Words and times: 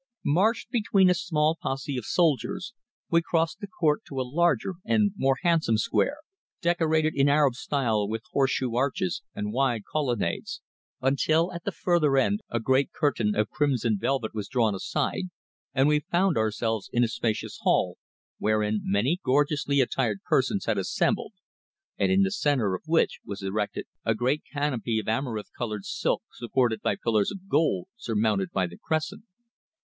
Marched 0.25 0.71
between 0.71 1.11
a 1.11 1.13
small 1.13 1.59
posse 1.61 1.95
of 1.95 2.05
soldiers, 2.07 2.73
we 3.11 3.21
crossed 3.21 3.59
the 3.59 3.67
court 3.67 4.01
to 4.07 4.19
a 4.19 4.23
larger 4.25 4.73
and 4.83 5.11
more 5.15 5.37
handsome 5.43 5.77
square, 5.77 6.17
decorated 6.59 7.13
in 7.15 7.29
Arab 7.29 7.53
style 7.53 8.09
with 8.09 8.23
horseshoe 8.31 8.73
arches 8.73 9.21
and 9.35 9.53
wide 9.53 9.83
colonnades, 9.85 10.59
until 11.01 11.53
at 11.53 11.65
the 11.65 11.71
further 11.71 12.17
end 12.17 12.41
a 12.49 12.59
great 12.59 12.91
curtain 12.91 13.35
of 13.35 13.51
crimson 13.51 13.99
velvet 13.99 14.33
was 14.33 14.47
drawn 14.47 14.73
aside 14.73 15.25
and 15.71 15.87
we 15.87 15.99
found 15.99 16.35
ourselves 16.35 16.89
in 16.91 17.03
a 17.03 17.07
spacious 17.07 17.59
hall, 17.61 17.95
wherein 18.39 18.79
many 18.81 19.19
gorgeously 19.23 19.81
attired 19.81 20.23
persons 20.23 20.65
had 20.65 20.79
assembled 20.79 21.33
and 21.99 22.11
in 22.11 22.23
the 22.23 22.31
centre 22.31 22.73
of 22.73 22.81
which 22.87 23.19
was 23.23 23.43
erected 23.43 23.85
a 24.03 24.15
great 24.15 24.41
canopy 24.51 24.97
of 24.97 25.07
amaranth 25.07 25.51
coloured 25.55 25.85
silk 25.85 26.23
supported 26.33 26.81
by 26.81 26.95
pillars 26.95 27.29
of 27.29 27.47
gold 27.47 27.85
surmounted 27.97 28.49
by 28.49 28.65
the 28.65 28.79
crescent. 28.83 29.25